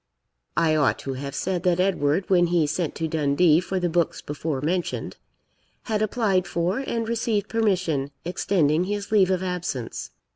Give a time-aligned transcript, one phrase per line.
[0.57, 4.19] I ought to have said that Edward, when he sent to Dundee for the books
[4.19, 5.17] before mentioned,
[5.83, 10.09] had applied for, and received permission, extending his leave of absence.